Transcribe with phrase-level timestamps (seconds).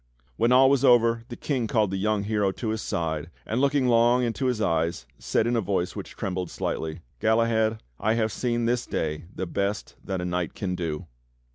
[0.35, 3.87] When all was over the King called the young hero to his side, and looking
[3.87, 8.65] long into his eyes said in a voice which trembled slightly: "Galahad, I have seen
[8.65, 11.05] this day the best that a knight can do!"